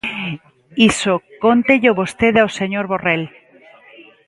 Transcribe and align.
Iso 0.89 1.13
cóntello 1.43 1.97
vostede 2.01 2.39
ao 2.41 2.49
señor 2.59 2.85
Borrell. 2.91 3.25